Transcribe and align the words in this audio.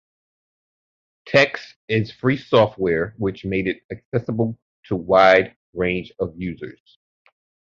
TeX 1.27 1.75
is 1.87 2.11
free 2.11 2.35
software, 2.37 3.13
which 3.19 3.45
made 3.45 3.67
it 3.67 3.83
accessible 3.91 4.57
to 4.85 4.95
a 4.95 4.97
wide 4.97 5.55
range 5.75 6.11
of 6.19 6.33
users. 6.35 6.97